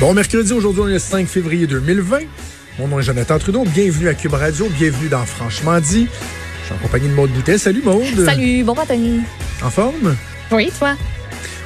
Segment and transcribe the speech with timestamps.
[0.00, 2.20] Bon mercredi, aujourd'hui on est le 5 février 2020.
[2.78, 3.64] Mon nom est Jonathan Trudeau.
[3.64, 4.66] Bienvenue à Cube Radio.
[4.70, 6.08] Bienvenue dans Franchement dit.
[6.60, 7.58] Je suis en compagnie de Maude Boutet.
[7.58, 8.24] Salut Maude.
[8.24, 8.98] Salut, bon matin.
[9.62, 10.16] En forme?
[10.52, 10.96] Oui, toi?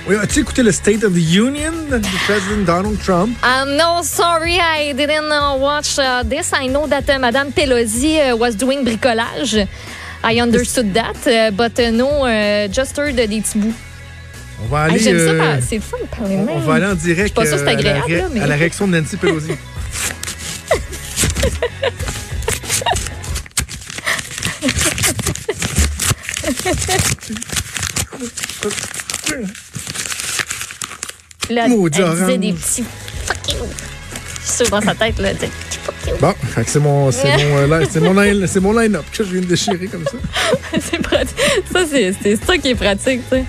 [0.09, 3.37] Oui, as-tu écouté le State of the Union du président Donald Trump?
[3.45, 6.53] Um, no, sorry, I didn't uh, watch uh, this.
[6.53, 9.65] I know that uh, Madame Pelosi uh, was doing bricolage.
[10.25, 13.94] I understood that, but no, uh, just heard des petits bouts.
[14.63, 14.95] On va aller.
[14.97, 15.83] Hey, J'aime ça, euh, par- c'est de
[16.17, 18.47] parler on, va aller en direct pas sûre euh, à, la agréable, là, mais- à
[18.47, 19.51] la réaction de Nancy Pelosi.
[31.51, 32.85] Là, Maudit elle disait des petits
[33.27, 33.65] fuck you.
[34.41, 35.51] Je suis sûre dans sa tête, là, elle disait.
[36.21, 36.35] Bon,
[36.67, 38.01] c'est mon, c'est mon, euh, line- c'est
[38.61, 40.17] mon, line- line-up que je viens de déchirer comme ça.
[40.81, 41.37] c'est pratique.
[41.71, 43.45] Ça, c'est c'est ça qui est pratique, tu sais.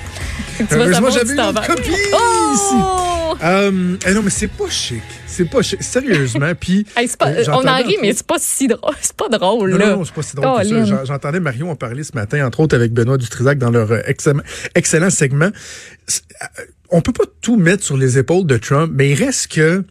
[0.58, 2.76] Tu vas Heureusement, savoir j'avais une autre copie ici.
[2.82, 3.36] Oh!
[3.44, 5.02] Euh, eh non, mais c'est pas chic.
[5.28, 5.82] C'est pas chic.
[5.84, 6.52] Sérieusement.
[6.60, 6.86] Puis.
[6.96, 8.94] Hey, pas- euh, on en rit, mais c'est pas si drôle.
[9.02, 9.90] C'est pas drôle, Non, là.
[9.90, 10.64] non, non, c'est pas si drôle.
[10.86, 14.00] J'en- J'entendais Marion en parler ce matin, entre autres avec Benoît Dutrisac dans leur euh,
[14.06, 14.42] excellent,
[14.76, 15.48] excellent segment.
[15.52, 16.46] Euh,
[16.92, 19.84] On peut pas tout mettre sur les épaules de Trump, mais il reste que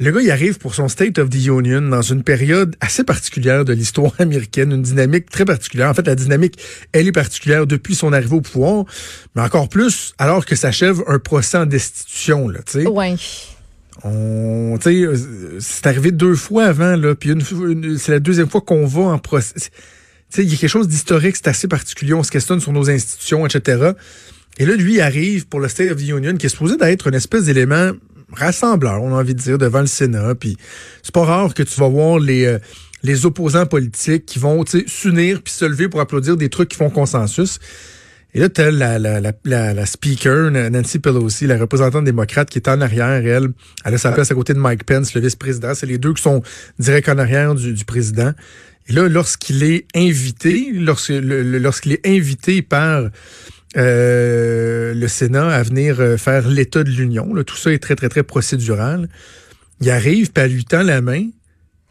[0.00, 3.64] le gars, il arrive pour son State of the Union dans une période assez particulière
[3.64, 5.88] de l'histoire américaine, une dynamique très particulière.
[5.90, 6.58] En fait, la dynamique,
[6.92, 8.84] elle est particulière depuis son arrivée au pouvoir,
[9.36, 12.86] mais encore plus alors que s'achève un procès en destitution, là, tu sais.
[12.88, 13.14] Ouais.
[14.04, 15.22] On, tu sais,
[15.60, 18.86] c'est arrivé deux fois avant, là, puis une, fois- une- c'est la deuxième fois qu'on
[18.86, 19.54] va en procès.
[19.54, 19.70] Tu
[20.30, 22.90] sais, il y a quelque chose d'historique, c'est assez particulier, on se questionne sur nos
[22.90, 23.92] institutions, etc.
[24.58, 27.06] Et là, lui, il arrive pour le State of the Union, qui est supposé d'être
[27.06, 27.92] une espèce d'élément
[28.34, 30.34] rassembleur, on a envie de dire, devant le Sénat.
[30.34, 30.56] Puis
[31.02, 32.58] c'est pas rare que tu vas voir les, euh,
[33.02, 36.90] les opposants politiques qui vont, s'unir puis se lever pour applaudir des trucs qui font
[36.90, 37.58] consensus.
[38.34, 42.58] Et là, t'as la, la, la, la, la speaker, Nancy Pelosi, la représentante démocrate qui
[42.58, 43.48] est en arrière, elle.
[43.84, 45.74] Elle a sa place à côté de Mike Pence, le vice-président.
[45.74, 46.42] C'est les deux qui sont
[46.78, 48.32] direct en arrière du, du président.
[48.88, 53.10] Et là, lorsqu'il est invité, lorsqu'il est invité par
[53.76, 58.08] euh, le Sénat à venir euh, faire l'état de l'Union, tout ça est très, très,
[58.08, 59.08] très procédural.
[59.80, 61.28] Il arrive, puis elle lui tend la main,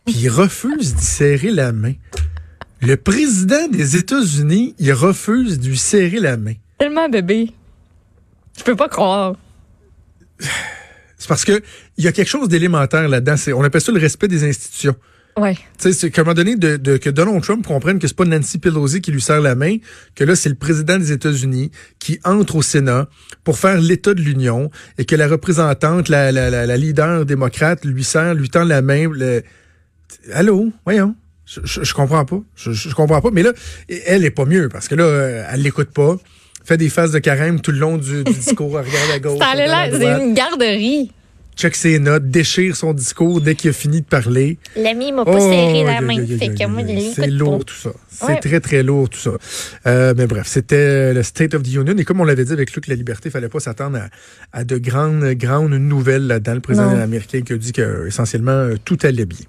[0.05, 1.93] puis il refuse d'y serrer la main.
[2.81, 6.53] Le président des États-Unis, il refuse de lui serrer la main.
[6.79, 7.51] Tellement bébé.
[8.57, 9.35] Je peux pas croire.
[11.17, 11.61] C'est parce que
[11.97, 13.35] il y a quelque chose d'élémentaire là-dedans.
[13.55, 14.95] On appelle ça le respect des institutions.
[15.41, 15.55] Ouais.
[15.55, 18.15] Tu sais, c'est qu'à un moment donné, de, de- que Donald Trump comprenne que c'est
[18.15, 19.77] pas Nancy Pelosi qui lui serre la main,
[20.15, 23.07] que là, c'est le président des États-Unis qui entre au Sénat
[23.43, 27.83] pour faire l'état de l'Union et que la représentante, la, la, la, la leader démocrate
[27.85, 29.09] lui serre, lui tend la main.
[29.11, 29.43] Le...
[30.33, 30.71] Allô?
[30.85, 31.15] Voyons.
[31.45, 32.39] Je, je, je comprends pas.
[32.55, 33.29] Je, je, comprends pas.
[33.31, 33.51] Mais là,
[34.05, 36.15] elle est pas mieux parce que là, euh, elle l'écoute pas.
[36.63, 38.79] Fait des phases de carême tout le long du, du discours.
[38.79, 39.39] Elle regarde à gauche.
[39.91, 41.11] C'est une garderie.
[41.61, 44.57] Check ses notes, déchire son discours dès qu'il a fini de parler.
[44.75, 46.15] L'ami m'a pas Oh, serré la main.
[47.15, 47.91] C'est lourd tout ça.
[48.09, 48.39] C'est Ouais.
[48.39, 49.31] très, très lourd tout ça.
[49.85, 51.95] Euh, mais bref, c'était le State of the Union.
[51.97, 54.63] Et comme on l'avait dit avec Luc La Liberté, il fallait pas s'attendre à, à
[54.63, 56.55] de grandes, grandes nouvelles là-dedans.
[56.55, 56.99] Le président Non.
[57.01, 59.45] américain qui a dit que euh, essentiellement euh, tout allait bien.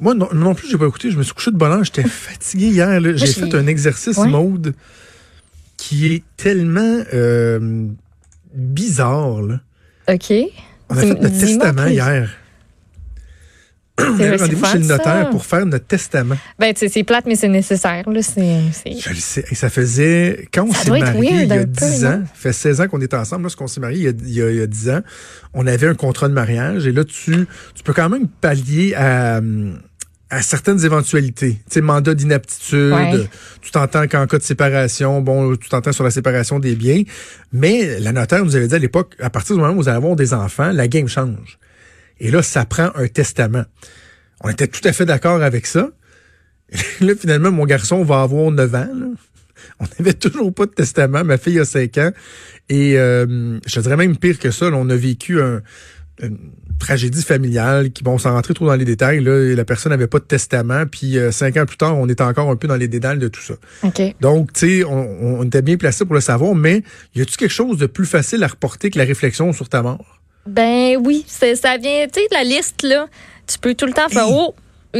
[0.00, 1.10] Moi non, non plus, j'ai pas écouté.
[1.10, 1.84] Je me suis couché de bonne heure.
[1.84, 3.00] J'étais fatigué hier.
[3.02, 4.28] J'ai j'ai- fait un exercice Ouais.
[4.28, 4.74] mode
[5.76, 7.86] qui est tellement euh,
[8.54, 9.42] bizarre.
[9.42, 9.60] là.
[10.08, 10.32] OK.
[10.94, 12.30] On a fait notre testament hier.
[13.96, 14.96] On c'est rendez-vous chez le ça.
[14.96, 16.36] notaire pour faire notre testament.
[16.58, 18.02] Ben, tu sais, c'est plate, mais c'est nécessaire.
[18.10, 19.44] Là, Je le sais.
[19.50, 22.08] Et ça faisait, quand on Ça s'est marié il y a un peu, 10 non?
[22.08, 24.32] ans, ça fait 16 ans qu'on est ensemble, lorsqu'on s'est marié il y, a, il,
[24.34, 25.00] y a, il y a 10 ans,
[25.52, 29.40] on avait un contrat de mariage et là, tu, tu peux quand même pallier à,
[30.34, 31.52] à certaines éventualités.
[31.68, 33.28] Tu sais, mandat d'inaptitude, Ouais.
[33.62, 37.02] tu t'entends qu'en cas de séparation, bon, tu t'entends sur la séparation des biens,
[37.52, 39.96] mais la notaire nous avait dit à l'époque, à partir du moment où vous allez
[39.96, 41.58] avoir des enfants, la game change.
[42.20, 43.64] Et là, ça prend un testament.
[44.40, 45.90] On était tout à fait d'accord avec ça.
[47.00, 48.88] Et là, finalement, mon garçon va avoir 9 ans.
[48.94, 49.06] là.
[49.80, 51.24] On n'avait toujours pas de testament.
[51.24, 52.10] Ma fille a 5 ans.
[52.68, 54.68] Et euh, je te dirais même pire que ça.
[54.70, 55.62] là, on a vécu un-
[56.22, 56.38] une
[56.78, 60.18] tragédie familiale qui, bon, sans rentrer trop dans les détails, là, la personne n'avait pas
[60.18, 60.84] de testament.
[60.90, 63.28] Puis euh, cinq ans plus tard, on était encore un peu dans les dédales de
[63.28, 63.54] tout ça.
[64.20, 66.82] Donc, tu sais, on, on était bien placé pour le savoir, mais
[67.14, 70.20] y a-tu quelque chose de plus facile à reporter que la réflexion sur ta mort?
[70.46, 71.46] Ben oui, ça
[71.78, 73.06] vient, tu sais, la liste, là.
[73.46, 74.54] Tu peux tout le temps faire, oh,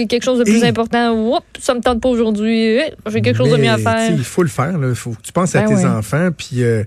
[0.08, 1.14] quelque chose de plus important.
[1.14, 2.81] Oups, ça me tente pas aujourd'hui.
[3.06, 4.11] J'ai quelque chose de mieux à faire.
[4.11, 4.79] Il faut le faire.
[4.82, 5.87] Il faut que tu penses à Ben tes ouais.
[5.87, 6.31] enfants.
[6.37, 6.85] Puis, euh,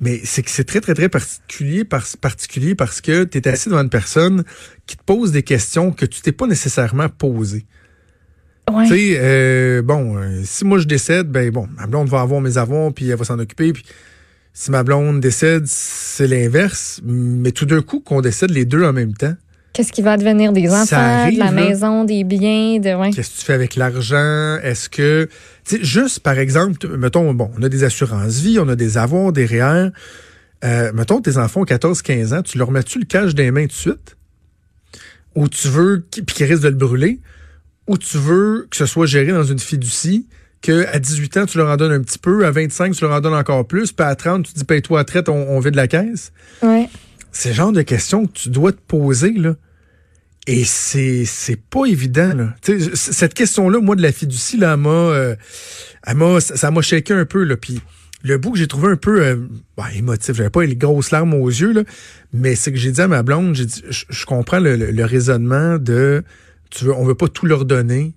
[0.00, 3.68] mais c'est que c'est très, très, très particulier, parce, particulier parce que tu es assis
[3.68, 4.44] devant une personne
[4.86, 7.66] qui te pose des questions que tu t'es pas nécessairement posées.
[8.70, 8.86] Ouais.
[8.86, 12.40] Tu sais, euh, bon, euh, si moi je décède, ben bon, ma blonde va avoir
[12.40, 13.72] mes avoirs, puis elle va s'en occuper.
[13.72, 13.84] Puis
[14.52, 17.00] si ma blonde décède, c'est l'inverse.
[17.04, 19.34] Mais tout d'un coup, qu'on décède les deux en même temps,
[19.72, 21.52] Qu'est-ce qui va devenir des enfants, arrive, de la là.
[21.52, 23.10] maison, des biens, de ouais.
[23.10, 24.56] Qu'est-ce que tu fais avec l'argent?
[24.62, 25.28] Est-ce que,
[25.80, 29.46] juste par exemple, mettons, bon, on a des assurances vie, on a des avoirs, des
[29.46, 29.90] REER.
[30.64, 33.68] Euh, mettons, tes enfants ont 14-15 ans, tu leur mets-tu le cash des mains tout
[33.68, 34.16] de suite?
[35.36, 37.20] Ou tu veux, puis qu'ils risquent de le brûler?
[37.86, 40.26] Ou tu veux que ce soit géré dans une fiducie,
[40.62, 43.14] que à 18 ans, tu leur en donnes un petit peu, à 25, tu leur
[43.14, 45.76] en donnes encore plus, puis à 30, tu dis paye-toi à traite, on, on vide
[45.76, 46.32] la caisse?
[46.62, 46.88] Ouais.
[47.32, 49.54] C'est le genre de questions que tu dois te poser, là.
[50.46, 52.54] Et c'est c'est pas évident, là.
[52.94, 55.36] Cette question-là, moi, de la fiducie, là, m'a, euh,
[56.40, 57.56] ça m'a shaké un peu, là.
[57.56, 57.80] Puis
[58.22, 59.36] le bout que j'ai trouvé un peu euh,
[59.76, 61.82] bah, émotif, j'avais pas les grosses larmes aux yeux, là,
[62.32, 66.22] mais c'est que j'ai dit à ma blonde, j'ai dit, je, comprends le raisonnement de,
[66.70, 68.14] tu veux, on veut pas tout leur donner.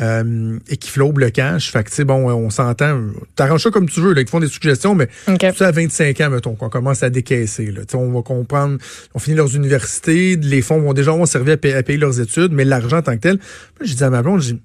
[0.00, 1.72] Euh, et qui flaube le cash.
[1.72, 3.00] Fait que, tu sais, bon, on s'entend.
[3.34, 4.20] T'arranges ça comme tu veux, là.
[4.20, 5.38] Ils te font des suggestions, mais OK.
[5.40, 7.72] c'est à 25 ans, mettons, qu'on commence à décaisser.
[7.72, 7.82] Là.
[7.94, 8.78] On va comprendre,
[9.14, 12.20] on finit leurs universités, les fonds vont déjà vont servir à payer, à payer leurs
[12.20, 13.40] études, mais l'argent en tant que tel.
[13.80, 14.62] J'ai dit à ma blonde, j'ai dit,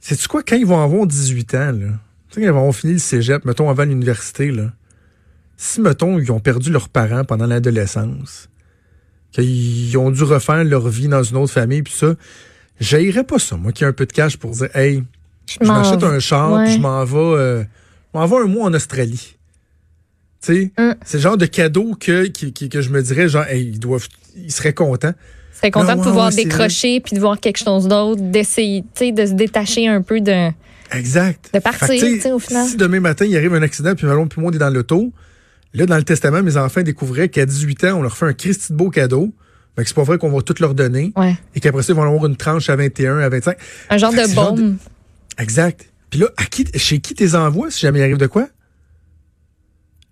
[0.00, 1.88] sais-tu quoi, quand ils vont avoir 18 ans, là,
[2.30, 4.72] tu sais, quand ils vont avoir fini le cégep, mettons, avant l'université, là,
[5.58, 8.48] si, mettons, ils ont perdu leurs parents pendant l'adolescence,
[9.32, 12.14] qu'ils ont dû refaire leur vie dans une autre famille, puis ça,
[12.80, 15.02] j'haïrais pas ça, moi, qui ai un peu de cash pour dire, hey,
[15.46, 16.64] je m'achète un char, Ouais.
[16.64, 17.62] puis je m'en vais, euh,
[18.14, 19.36] je m'en vais un mois en Australie.
[20.40, 20.94] Tu sais, Hum.
[21.04, 24.06] c'est le genre de cadeau que, qui- que je me dirais, genre, hey, ils doivent,
[24.36, 25.14] ils seraient contents.
[25.52, 28.82] C'est content Ah, de ouais, pouvoir ouais, décrocher puis de voir quelque chose d'autre, d'essayer,
[28.94, 30.50] tu sais, de se détacher un peu de.
[30.92, 31.50] Exact.
[31.52, 32.66] De partir, que, tu sais, au final.
[32.68, 35.12] Si demain matin, il arrive un accident, puis Malon puis moi, on est dans l'auto,
[35.74, 38.72] là, dans le testament, mes enfants découvraient qu'à 18 ans, on leur fait un Christy
[38.72, 39.32] de beau cadeau.
[39.78, 41.12] Fait que c'est pas vrai qu'on va tout leur donner.
[41.14, 41.36] Ouais.
[41.54, 43.56] Et qu'après ça, ils vont avoir une tranche à 21, à 25.
[43.90, 44.74] Un genre Fait de c'est genre de-.
[45.38, 45.86] Exact.
[46.10, 48.48] Puis là, à qui, chez qui t'es envoies si jamais il arrive de quoi?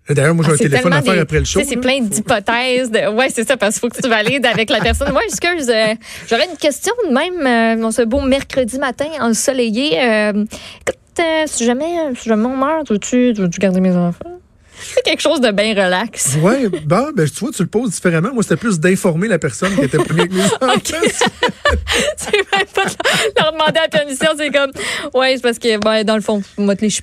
[0.09, 1.59] D'ailleurs, moi, j'ai Ah, un téléphone à faire des- après le show.
[1.59, 2.89] tu C'est plein d'hypothèses.
[2.91, 3.13] De...
[3.13, 5.11] Ouais, c'est ça, parce qu'il faut que tu valides avec la personne.
[5.13, 5.95] Ouais, excuse, euh,
[6.29, 7.45] j'aurais une question de même,
[7.77, 9.99] euh, dans ce beau mercredi matin ensoleillé.
[10.01, 10.45] Euh,
[10.79, 14.36] écoute, euh, si, jamais, si jamais on meurt, veux-tu veux garder mes enfants?
[14.79, 16.37] C'est quelque chose de bien relax.
[16.41, 18.33] Ouais, bah, ben, tu vois, tu le poses différemment.
[18.33, 20.73] Moi, c'était plus d'informer la personne qui était mes enfants.
[22.17, 22.91] c'est même pas de
[23.37, 24.71] leur demander la permission, c'est comme,
[25.13, 26.93] ouais, c'est parce que, ben, dans le fond, moi, te les.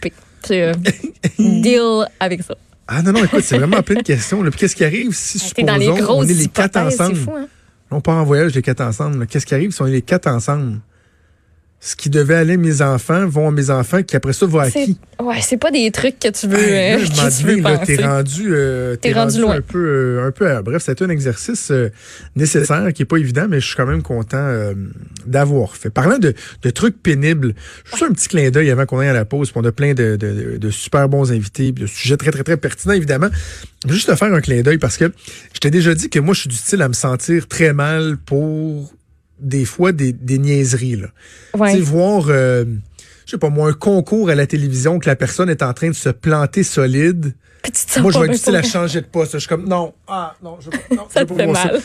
[0.44, 0.74] C'est, euh,
[1.38, 2.54] deal avec ça.
[2.86, 4.42] Ah non, non, écoute, c'est vraiment plein de questions.
[4.50, 7.16] qu'est-ce qui arrive si, T'es dans les supposons, on est les quatre ensemble?
[7.16, 7.48] fou, hein?
[7.90, 9.26] On part en voyage les quatre ensemble.
[9.26, 10.80] Qu'est-ce qui arrive si on est les quatre ensemble?
[11.86, 14.62] Ce qui devait aller à mes enfants vont à mes enfants, qui après ça va
[14.62, 14.98] à C'est- qui?
[15.22, 17.60] Ouais, c'est pas des trucs que tu veux, Hey, là, euh, je que tu veux
[17.60, 17.96] là, penser.
[17.98, 19.56] t'es rendu, euh, T'es t'es rendu rendu, loin.
[19.56, 20.62] un peu, euh, un peu.
[20.62, 21.90] bref, c'était un exercice euh,
[22.36, 24.72] nécessaire qui est pas évident, mais je suis quand même content
[25.26, 25.90] d'avoir fait.
[25.90, 26.32] Parlant de,
[26.62, 27.54] de trucs pénibles,
[27.90, 29.92] juste un petit clin d'œil avant qu'on aille à la pause, puis on a plein
[29.94, 33.28] de, de, de super bons invités, puis de sujets très très très pertinents évidemment.
[33.86, 35.12] Juste te faire un clin d'œil parce que
[35.52, 38.16] je t'ai déjà dit que moi je suis du style à me sentir très mal
[38.24, 38.90] pour
[39.44, 41.08] des fois des, des niaiseries là.
[41.56, 41.78] Ouais.
[41.80, 42.64] Voir, euh,
[43.26, 45.88] je sais pas moi, un concours à la télévision que la personne est en train
[45.88, 47.34] de se planter solide.
[48.00, 49.32] Moi, je vais être style à changer de poste.
[49.32, 51.38] Je suis comme, non, ah, non, je veux pas, non, je Ça veux te pas
[51.38, 51.72] fait voir ça.
[51.72, 51.80] mal.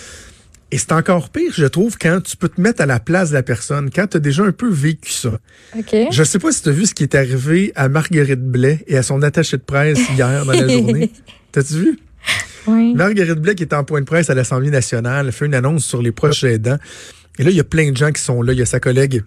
[0.71, 3.33] Et c'est encore pire, je trouve, quand tu peux te mettre à la place de
[3.35, 5.39] la personne, quand tu as déjà un peu vécu ça.
[5.77, 5.95] OK.
[6.11, 8.95] Je sais pas si tu as vu ce qui est arrivé à Marguerite Blais et
[8.97, 11.11] à son attaché de presse hier dans la journée.
[11.51, 11.99] T'as-tu vu?
[12.67, 12.93] Oui.
[12.93, 16.03] Marguerite Blais qui est en point de presse à l'Assemblée nationale, fait une annonce sur
[16.03, 16.77] les proches aidants.
[17.39, 18.53] Et là, il y a plein de gens qui sont là.
[18.53, 19.23] Il y a sa collègue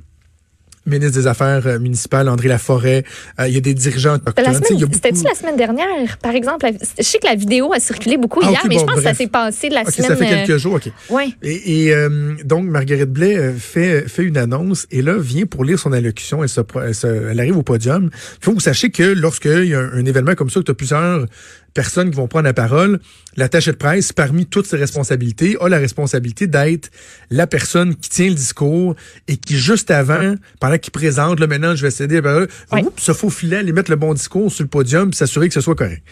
[0.85, 3.05] ministre des Affaires euh, municipales, André Laforêt.
[3.39, 4.59] Euh, il y a des dirigeants autochtones.
[4.59, 6.67] Beaucoup- C'était-tu la semaine dernière, par exemple?
[6.67, 9.03] la- je sais que la vidéo a circulé beaucoup Ah, hier, mais je pense que
[9.03, 10.09] ça s'est passé la OK, semaine.
[10.11, 10.91] ça fait euh, quelques jours, OK.
[11.11, 11.29] ouais.
[11.41, 15.79] Et, et, euh, donc, Marguerite Blais fait, fait une annonce et là, vient pour lire
[15.79, 16.43] son allocution.
[16.43, 18.11] Elle, se, pro- elle, se- elle arrive au podium.
[18.13, 20.65] Il faut que vous sachiez que lorsqu'il y a un, un événement comme ça, que
[20.65, 21.27] tu as plusieurs
[21.75, 23.01] personnes qui vont prendre la parole,
[23.37, 26.91] l'attaché de presse, parmi toutes ses responsabilités, a la responsabilité d'être
[27.31, 28.95] la personne qui tient le discours
[29.29, 33.03] et qui, juste avant, pendant qu'il présente, là, maintenant, je vais céder la parole, oups,
[33.03, 35.75] se faufiler, aller mettre le bon discours sur le podium puis s'assurer que ce soit
[35.75, 36.03] correct.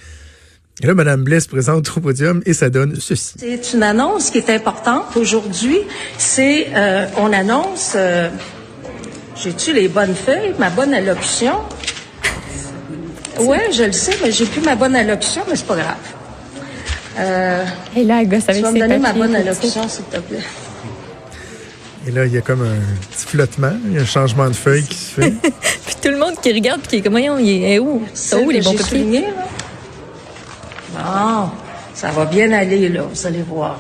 [0.83, 3.35] Et là, Mme Blais se présente au podium et ça donne ceci.
[3.39, 5.79] C'est une annonce qui est importante aujourd'hui.
[6.17, 8.31] C'est, euh, on annonce, euh,
[9.37, 11.53] j'ai-tu les bonnes feuilles, ma bonne allocution?
[13.39, 15.97] Ouais, je le sais, mais j'ai plus ma bonne allocution, mais c'est pas grave.
[17.19, 17.65] Euh,
[17.97, 20.39] Et là, elle gosse tu vas me donner ma bonne allocution, s'il te plaît.
[22.07, 24.55] Et là, il y a comme un petit flottement, il y a un changement de
[24.55, 25.31] feuille qui se fait.
[25.87, 28.03] Puis tout le monde qui regarde, puis qui est comme, voyons, il est où?
[28.15, 29.21] C'est où les bons papiers?
[29.21, 29.47] là?
[30.93, 31.51] Bon,
[31.95, 33.79] ça va bien aller, là, vous allez voir.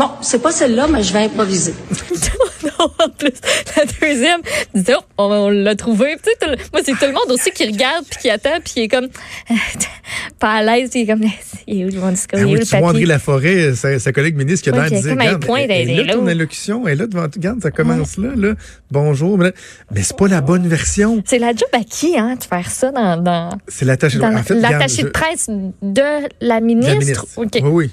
[0.00, 1.74] Bon, c'est pas celle-là, mais je vais improviser.
[2.64, 3.32] non, en plus,
[3.76, 4.40] la deuxième,
[4.74, 6.16] tu dis, oh, on, on l'a trouvé.
[6.22, 8.60] Tu sais, tout le- moi, c'est tout le monde aussi qui regarde, puis qui attend,
[8.64, 9.08] puis qui est comme,
[10.38, 11.22] pas à l'aise, puis il est comme,
[11.66, 12.38] il est où le bon discours?
[12.38, 13.04] Ah Il est où oui, le tu vois André?
[13.04, 16.14] Laforêt, sa, sa collègue ministre, qui a dire, comme à regarde, point elle, elle là
[16.14, 18.54] ton allocution, elle est là devant, regarde, ça commence là, là,
[18.90, 19.52] bonjour, mais, là-
[19.90, 21.22] mais c'est pas la bonne version.
[21.26, 24.42] C'est la job à qui, hein, de faire ça dans, dans, C'est l'attaché dans en
[24.42, 25.50] fait, de presse
[25.82, 26.02] de
[26.40, 26.90] la ministre?
[26.94, 27.26] la ministre.
[27.36, 27.50] OK.
[27.56, 27.90] Oui, oui.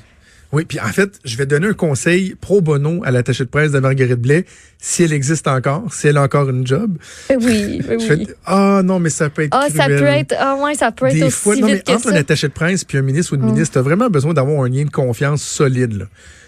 [0.54, 3.72] Oui, puis en fait, je vais donner un conseil pro bono à l'attaché de presse
[3.74, 4.46] de Marguerite Blais,
[4.80, 6.98] si elle existe encore, si elle a encore une job.
[7.30, 8.28] Oui, oui, fais, oui.
[8.46, 11.16] ah non, mais ça peut être Ah, ça peut être, ah ouais, ça peut être
[11.16, 13.44] Des aussi fois, non, vite entre un attaché de presse puis un ministre ou une
[13.46, 15.94] ministre, tu as vraiment besoin d'avoir un lien de confiance solide.
[15.94, 16.06] Là.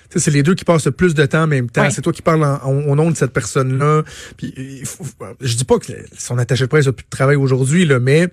[0.09, 1.81] Tu sais, c'est les deux qui passent le plus de temps en même temps.
[1.83, 1.91] Ouais.
[1.91, 4.03] C'est toi qui parles en- au nom de cette personne-là.
[4.37, 5.03] Puis, il faut-
[5.41, 5.85] je dis pas que
[6.17, 8.29] son attaché de presse a plus de travail aujourd'hui, là, mais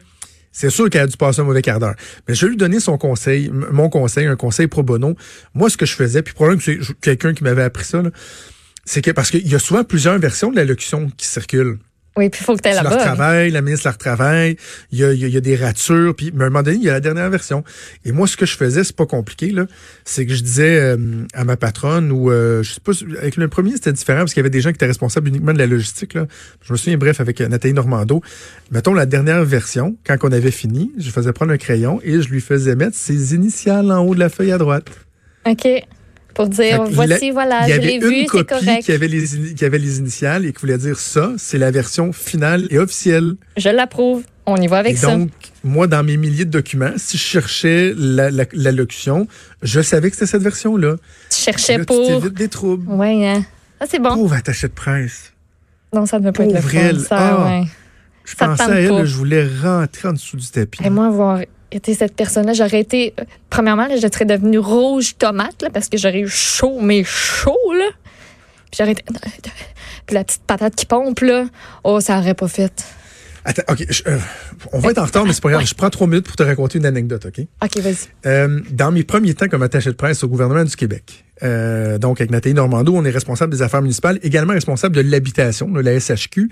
[0.59, 1.97] c'est sûr qu'elle a dû passer un mauvais quart d'heure.
[2.27, 5.15] Mais je vais lui donner son conseil, mon conseil, un conseil pro bono.
[5.53, 8.03] Moi, ce que je faisais, puis probablement que c'est quelqu'un qui m'avait appris ça,
[8.87, 11.79] c'est que parce qu'il y a souvent plusieurs versions de l'allocution qui circulent.
[12.19, 12.93] Oui, puis il faut que tu la la bonne.
[12.99, 14.57] retravailles, la ministre la retravaille,
[14.91, 16.63] il y a, il y a- y a des ratures, puis mais à un moment
[16.63, 17.63] donné, il y a la dernière version.
[18.07, 19.67] Et moi, ce que je faisais, c'est pas compliqué, là,
[20.05, 20.97] c'est que je disais euh,
[21.35, 24.41] à ma patronne, ou euh, je sais pas, avec le premier, c'était différent, parce qu'il
[24.41, 26.15] y avait des gens qui étaient responsables uniquement de la logistique.
[26.15, 26.27] Là.
[26.63, 28.23] Je me souviens, bref, avec euh, Nathalie Normando.
[28.71, 32.29] Mettons la dernière version, quand on avait fini, je faisais prendre un crayon et je
[32.31, 34.87] lui faisais mettre ses initiales en haut de la feuille à droite.
[35.47, 35.69] OK.
[36.37, 38.83] Pour dire, voici, la- voilà, je l'ai vu, c'est correct.
[38.85, 42.13] qui avait, les, qui avait les initiales et qui voulait dire ça, c'est la version
[42.13, 43.35] finale et officielle.
[43.57, 44.23] Je l'approuve.
[44.49, 45.09] On y va avec et ça.
[45.17, 45.31] donc,
[45.65, 49.27] moi, dans mes milliers de documents, si je cherchais la- la- l'allocution,
[49.63, 50.97] je savais que c'était cette version-là.
[51.31, 52.07] Tu cherchais Là, tu pour.
[52.07, 52.85] t'évites des troubles.
[52.87, 53.43] Oui, hein.
[53.81, 54.15] Ah, c'est bon.
[54.15, 55.33] Pauvre attaché de presse.
[55.93, 57.01] Non, ça ne peut pas être le elle.
[57.01, 57.45] Ça, Ah.
[57.47, 57.63] ouais.
[58.25, 60.81] Je Ça pensais à elle, là, je voulais rentrer en dessous du tapis.
[60.85, 61.41] Et moi, avoir
[61.77, 63.15] été cette personne-là, j'aurais été.
[63.21, 67.05] euh, Premièrement, là, je serais devenue rouge tomate, là, parce que j'aurais eu chaud, mais
[67.05, 67.87] chaud, là.
[68.71, 69.05] Puis j'aurais été.
[70.07, 71.47] Puis la petite patate qui pompe, là.
[71.85, 72.85] Oh, ça aurait pas fait.
[73.45, 73.85] Attends, OK.
[73.89, 74.19] je- euh,
[74.73, 75.65] on va être en retard, mais c'est pas grave.
[75.65, 77.47] Je prends trois minutes pour te raconter une anecdote, OK?
[77.63, 77.97] OK, vas-y.
[78.27, 82.21] Euh, dans mes premiers temps comme attaché de presse au gouvernement du Québec, euh, donc
[82.21, 85.99] avec Nathalie Normando, on est responsable des affaires municipales, également responsable de l'habitation, de la
[85.99, 86.49] SHQ,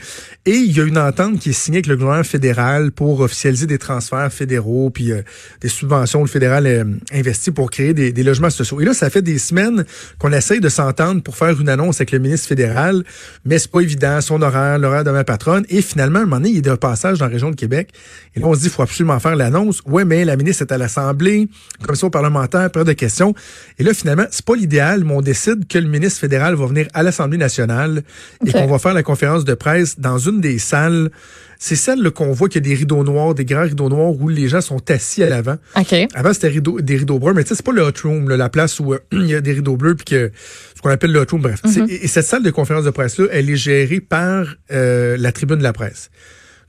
[0.46, 3.66] et il y a une entente qui est signée avec le gouvernement fédéral pour officialiser
[3.66, 5.22] des transferts fédéraux, puis euh,
[5.60, 8.80] des subventions le fédéral euh, investit pour créer des, logements sociaux.
[8.80, 9.84] Et là, ça fait des semaines
[10.18, 13.04] qu'on essaye de s'entendre pour faire une annonce avec le ministre fédéral,
[13.44, 16.36] mais c'est pas évident, son horaire, l'horaire de ma patronne, et finalement, à un moment
[16.36, 17.90] donné, il est de passage dans la région de Québec,
[18.34, 19.80] et là, on se dit, faut absolument faire l'annonce.
[19.86, 21.48] Ouais, mais la ministre est à l'Assemblée,
[21.84, 23.34] commission parlementaire, période de questions.
[23.78, 24.56] Et là, finalement, c'est pas
[25.04, 28.02] mais on décide que le ministre fédéral va venir à l'Assemblée nationale
[28.46, 31.10] et qu'on va faire la conférence de presse dans une des salles.
[31.58, 34.28] C'est celle qu'on voit qu'il y a des rideaux noirs, des grands rideaux noirs où
[34.28, 35.56] les gens sont assis à l'avant.
[35.78, 35.94] OK.
[36.14, 38.36] Avant, c'était rideau- des rideaux bruns, mais tu sais, c'est pas le hot room, là,
[38.36, 40.30] la place où euh, il y a des rideaux bleus, puis que
[40.76, 41.60] ce qu'on appelle le hot room, bref.
[41.88, 45.56] Et, et cette salle de conférence de presse-là, elle est gérée par euh, la tribune
[45.58, 46.10] de la presse.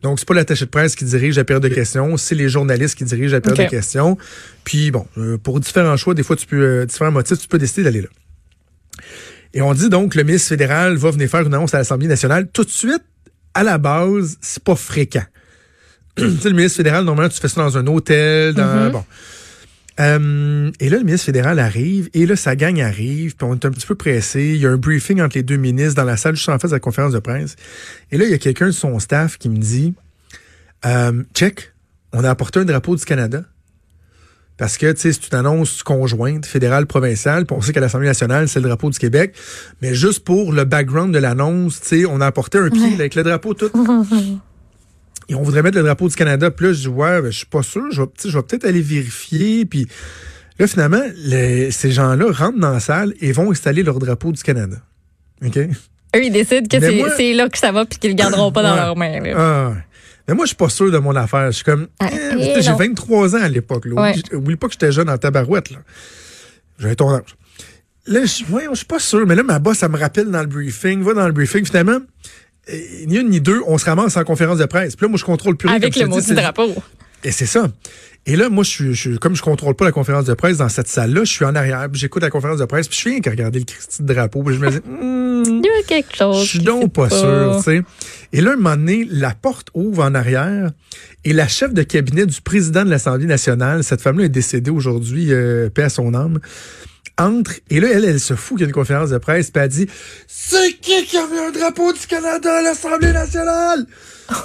[0.01, 2.95] Donc, c'est pas l'attaché de presse qui dirige la période de questions, c'est les journalistes
[2.95, 4.17] qui dirigent la période de questions.
[4.63, 7.57] Puis, bon, euh, pour différents choix, des fois, tu peux, euh, différents motifs, tu peux
[7.57, 8.09] décider d'aller là.
[9.53, 12.47] Et on dit donc, le ministre fédéral va venir faire une annonce à l'Assemblée nationale.
[12.51, 13.03] Tout de suite,
[13.53, 15.23] à la base, c'est pas fréquent.
[16.17, 19.05] tu sais, le ministre fédéral, normalement, tu fais ça dans un hôtel, dans, bon.
[19.99, 23.65] Euh, et là, le ministre fédéral arrive, et là, sa gang arrive, puis on est
[23.65, 24.41] un petit peu pressé.
[24.55, 26.71] Il y a un briefing entre les deux ministres dans la salle juste en face
[26.71, 27.55] de la conférence de presse.
[28.11, 29.93] Et là, il y a quelqu'un de son staff qui me dit
[30.85, 31.73] euh, Check,
[32.11, 33.43] on a apporté un drapeau du Canada.
[34.57, 38.07] Parce que, tu sais, c'est une annonce conjointe, fédérale, provinciale, puis on sait qu'à l'Assemblée
[38.07, 39.35] nationale, c'est le drapeau du Québec.
[39.81, 43.15] Mais juste pour le background de l'annonce, tu sais, on a apporté un pied avec
[43.15, 43.69] le drapeau tout.
[45.29, 46.51] Et on voudrait mettre le drapeau du Canada.
[46.51, 47.83] Puis là, je dis, ouais, ben, je suis pas sûr.
[47.91, 49.65] Je vais, je peut-être aller vérifier.
[49.65, 49.87] Puis
[50.59, 54.41] là, finalement, les- ces gens-là rentrent dans la salle et vont installer leur drapeau du
[54.43, 54.77] Canada.
[55.43, 55.57] OK?
[55.57, 58.63] Eux, ils décident que c'est moi- là que ça va puis qu'ils le garderont pas
[58.63, 59.19] dans leurs mains.
[59.35, 59.73] Ah.
[60.27, 61.47] Mais moi, je suis pas sûr de mon affaire.
[61.47, 62.15] Je suis comme, Ah, eh,
[62.57, 62.77] eh, j'ai non.
[62.77, 63.85] 23 ans à l'époque.
[63.85, 64.01] là.
[64.01, 64.13] Ouais.
[64.33, 65.69] Oublie, pas que j'étais jeune en tabarouette.
[65.71, 65.77] là.
[66.79, 67.35] J'avais ton âge.
[68.07, 69.25] Là, je, ouais, je suis pas sûr.
[69.27, 71.01] Mais là, ma boss, ça me rappelle dans le briefing.
[71.03, 71.65] Va dans le briefing.
[71.65, 71.99] Finalement,
[73.07, 74.95] ni une ni deux, on se ramasse en conférence de presse.
[74.95, 75.77] Puis là, moi, je contrôle plus rien.
[75.77, 76.73] Avec le c'est- drapeau.
[77.23, 77.67] Et c'est ça.
[78.27, 80.69] Et là, moi, je suis, je, comme je contrôle pas la conférence de presse dans
[80.69, 83.19] cette salle-là, je suis en arrière, puis j'écoute la conférence de presse, puis je viens
[83.19, 86.15] qu'à regarder le Christy de drapeau, puis je me dis, Hmm, Il y a quelque
[86.15, 86.41] chose.
[86.43, 87.81] je suis donc pas sûr, tu sais.
[88.33, 90.71] Et là, un moment donné, la porte ouvre en arrière
[91.23, 95.27] et la chef de cabinet du président de l'Assemblée nationale, cette femme-là est décédée aujourd'hui,
[95.31, 96.39] euh, paix à son âme,
[97.17, 99.61] entre et là, elle, elle se fout qu'il y a une conférence de presse, puis
[99.63, 99.87] elle dit
[100.27, 103.85] C'est qui qui a mis un drapeau du Canada à l'Assemblée nationale?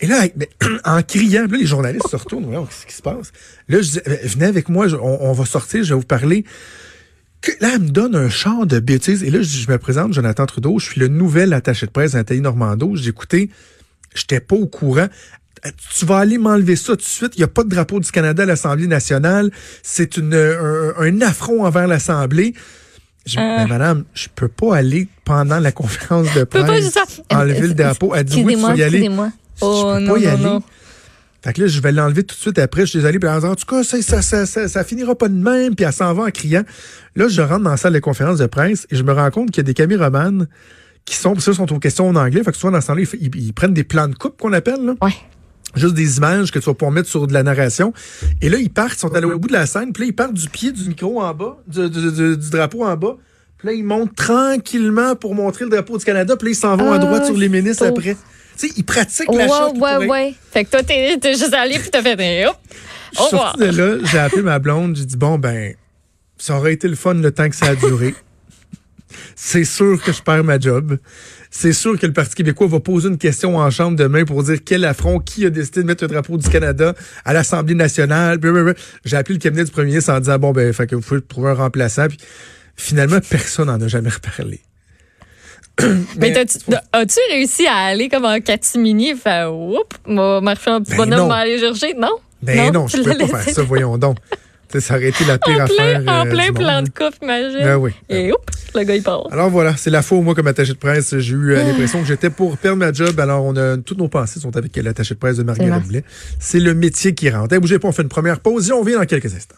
[0.00, 0.48] Et là, mais,
[0.84, 3.30] en criant, là, les journalistes se retournent, Voyons, qu'est-ce qui se passe?
[3.68, 6.06] Là, je dis, Euh, venez avec moi, je- on, on va sortir, je vais vous
[6.06, 6.44] parler.
[7.40, 9.22] Que- là, elle me donne un chant de bêtises.
[9.22, 12.12] Et là, je, je me présente, Jonathan Trudeau, je suis le nouvel attaché de presse
[12.12, 12.96] d'Anthalie Normando.
[12.96, 13.50] J'ai écouté,
[14.14, 15.06] j'étais pas au courant.
[15.66, 17.32] Euh, Tu vas aller m'enlever ça tout de suite.
[17.36, 19.50] Il n'y a pas de drapeau du Canada à l'Assemblée nationale.
[19.82, 22.54] C'est une, un, un affront envers l'Assemblée.
[23.24, 23.56] Je dis, Euh.
[23.58, 26.98] mais madame, je peux pas aller pendant la conférence de Je peux pas presse
[27.30, 28.14] enlever le drapeau.
[28.14, 29.04] Elle dit, oui, tu vas y aller.
[29.04, 29.10] Je
[29.60, 30.42] Oh peux non, pas y non, aller.
[30.44, 30.62] non.
[31.44, 32.82] Fait que là, je vais l'enlever tout de suite après.
[32.82, 33.18] Je suis désolé.
[33.18, 35.74] Puis en tout cas, ça, ça, ça, ça, ça finira pas de même.
[35.76, 36.62] Puis elle s'en va en criant.
[37.16, 39.50] Là, je rentre dans la salle de conférence de presse et je me rends compte
[39.50, 40.46] qu'il y a des caméramans
[41.04, 42.42] qui sont, ça, sont aux questions en anglais.
[42.44, 44.52] Fait que souvent, dans ce temps-là, ils, ils- ils prennent des plans de coupe qu'on
[44.52, 44.94] appelle, là.
[45.02, 45.12] Ouais.
[45.74, 47.92] Juste des images que tu vas pouvoir mettre sur de la narration.
[48.42, 49.92] Et là, ils partent, ils sont allés au bout de la scène.
[49.92, 52.84] Puis là, ils partent du pied du micro en bas, du, du- du- du drapeau
[52.84, 53.16] en bas.
[53.58, 56.36] Puis là, ils montent tranquillement pour montrer le drapeau du Canada.
[56.36, 58.16] Puis là, ils s'en vont à Ah, droite sur les ministres après.
[58.58, 59.78] Tu sais, ils pratiquent la Ouais, shot.
[59.78, 60.34] ouais, être- ouais.
[60.50, 62.56] Fait que toi, t'es t'es juste allé puis t'as fait eh, hop.
[63.18, 63.56] Au revoir.
[63.56, 65.74] de là, j'ai appelé ma blonde, j'ai dit bon ben
[66.38, 68.14] ça aurait été le fun le temps que ça a duré.
[69.36, 70.98] C'est sûr que je perds ma job.
[71.54, 74.56] C'est sûr que le Parti québécois va poser une question en chambre demain pour dire
[74.64, 76.94] quel affront, qui a décidé de mettre le drapeau du Canada
[77.26, 78.40] à l'Assemblée nationale.
[79.04, 81.20] J'ai appelé le cabinet du premier ministre en disant bon ben fait que vous pouvez
[81.20, 82.08] trouver un remplaçant.
[82.08, 82.16] Puis
[82.74, 84.60] finalement personne n'en a jamais reparlé.
[86.16, 91.04] Mais as-tu réussi à aller comme en catimini, faire oups, m'a marché un petit Ben
[91.04, 91.28] bonhomme non.
[91.28, 91.92] m'a aller chercher?
[91.92, 92.16] Non?
[92.40, 94.16] Ben non, je tu peux pas faire ça, voyons donc.
[94.80, 96.02] Ça aurait été la pire En affaire.
[96.02, 96.84] plein, en euh, plein plan monde.
[96.86, 97.60] de coupe, imagine.
[97.60, 97.92] Ben oui.
[98.08, 98.40] Et oups,
[98.74, 99.26] le gars, il part.
[99.30, 102.00] Alors voilà, c'est la fois où moi, comme attaché de presse, j'ai eu euh, l'impression
[102.00, 103.18] que j'étais pour perdre ma job.
[103.20, 105.86] Alors, on a toutes nos pensées sont avec l'attaché de presse de Marguerite.
[105.88, 106.04] Blais.
[106.38, 107.52] C'est le métier qui rentre.
[107.54, 109.56] Hey, bougez pas, on fait une première pause et on vient dans quelques instants.